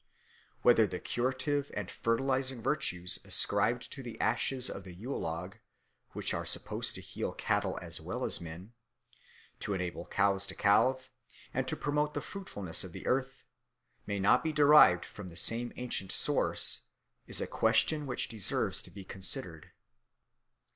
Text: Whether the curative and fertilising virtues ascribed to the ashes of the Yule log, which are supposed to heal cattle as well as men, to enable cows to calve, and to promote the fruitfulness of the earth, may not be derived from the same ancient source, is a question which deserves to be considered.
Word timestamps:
Whether 0.63 0.87
the 0.87 0.99
curative 0.99 1.69
and 1.75 1.91
fertilising 1.91 2.63
virtues 2.63 3.19
ascribed 3.23 3.91
to 3.91 4.01
the 4.01 4.19
ashes 4.19 4.67
of 4.67 4.83
the 4.83 4.95
Yule 4.95 5.19
log, 5.19 5.57
which 6.13 6.33
are 6.33 6.43
supposed 6.43 6.95
to 6.95 7.01
heal 7.01 7.33
cattle 7.33 7.77
as 7.83 8.01
well 8.01 8.25
as 8.25 8.41
men, 8.41 8.73
to 9.59 9.75
enable 9.75 10.07
cows 10.07 10.47
to 10.47 10.55
calve, 10.55 11.11
and 11.53 11.67
to 11.67 11.75
promote 11.75 12.15
the 12.15 12.19
fruitfulness 12.21 12.83
of 12.83 12.93
the 12.93 13.05
earth, 13.05 13.43
may 14.07 14.19
not 14.19 14.43
be 14.43 14.51
derived 14.51 15.05
from 15.05 15.29
the 15.29 15.37
same 15.37 15.71
ancient 15.75 16.11
source, 16.11 16.81
is 17.27 17.39
a 17.39 17.45
question 17.45 18.07
which 18.07 18.27
deserves 18.27 18.81
to 18.81 18.89
be 18.89 19.03
considered. 19.05 19.69